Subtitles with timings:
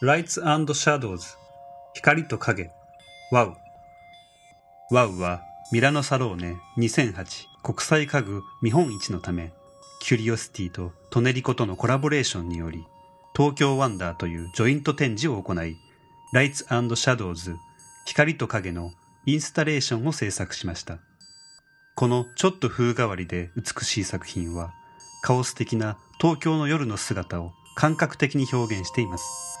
[0.00, 1.36] Lights and Shadows.
[1.92, 2.70] 光と影。
[3.32, 3.54] WOW.
[4.92, 9.52] WOW はミラノサローネ2008国際家具見本市のため。
[10.00, 12.84] キュリオシティとトネリコとのコラボレーションにより
[13.36, 15.74] 東京ワンダーというジョイント展示を行い
[16.32, 17.56] Lights and Shadows
[18.06, 18.92] 光と影の
[19.26, 20.98] インスタレーションを制作しました。
[21.96, 24.72] このちょっと風変わりで美しい作品は
[25.22, 29.57] カオス的な東京の夜の姿を感覚的に表現しています。